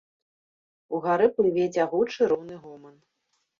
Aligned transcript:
Угары 0.99 1.27
плыве 1.35 1.65
цягучы 1.75 2.21
роўны 2.35 2.61
гоман. 2.67 2.99